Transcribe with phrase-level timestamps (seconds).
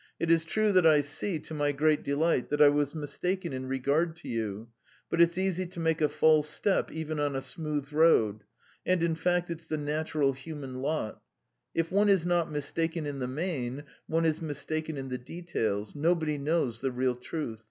[0.18, 3.68] It is true that I see, to my great delight, that I was mistaken in
[3.68, 4.70] regard to you,
[5.08, 8.42] but it's easy to make a false step even on a smooth road,
[8.84, 11.22] and, in fact, it's the natural human lot:
[11.76, 15.94] if one is not mistaken in the main, one is mistaken in the details.
[15.94, 17.62] Nobody knows the real truth."